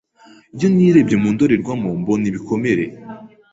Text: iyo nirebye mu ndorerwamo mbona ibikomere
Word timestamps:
iyo 0.55 0.67
nirebye 0.75 1.15
mu 1.21 1.29
ndorerwamo 1.33 1.87
mbona 2.01 2.25
ibikomere 2.31 2.85